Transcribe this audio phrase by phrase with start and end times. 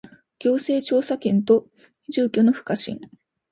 [0.39, 1.67] 行政調査権と
[2.11, 2.99] 住居の不可侵